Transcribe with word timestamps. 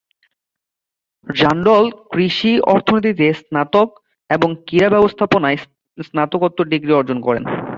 Randall 1.27 1.83
কৃষি-অর্থনীতিতে 2.11 3.27
স্নাতক 3.39 3.89
এবং 4.29 4.49
ক্রীড়া 4.67 4.89
ব্যবস্থাপনায় 4.89 5.57
স্নাতকোত্তর 5.97 6.65
ডিগ্রি 6.65 6.91
অর্জন 6.93 7.17
করেন। 7.21 7.43